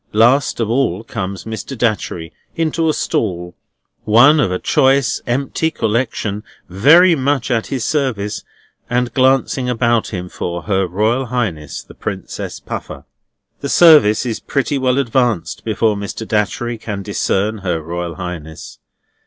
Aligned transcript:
Last 0.13 0.59
of 0.59 0.67
all 0.67 1.03
comes 1.03 1.43
Mr. 1.43 1.77
Datchery 1.77 2.31
into 2.55 2.89
a 2.89 2.91
stall, 2.93 3.55
one 4.03 4.39
of 4.39 4.51
a 4.51 4.57
choice 4.57 5.21
empty 5.27 5.69
collection 5.69 6.43
very 6.67 7.13
much 7.13 7.51
at 7.51 7.67
his 7.67 7.85
service, 7.85 8.43
and 8.89 9.13
glancing 9.13 9.69
about 9.69 10.07
him 10.07 10.27
for 10.27 10.63
Her 10.63 10.87
Royal 10.87 11.27
Highness 11.27 11.83
the 11.83 11.93
Princess 11.93 12.59
Puffer. 12.59 13.05
The 13.59 13.69
service 13.69 14.25
is 14.25 14.39
pretty 14.39 14.79
well 14.79 14.97
advanced 14.97 15.63
before 15.63 15.95
Mr. 15.95 16.27
Datchery 16.27 16.79
can 16.79 17.03
discern 17.03 17.59
Her 17.59 17.79
Royal 17.79 18.15
Highness. 18.15 18.79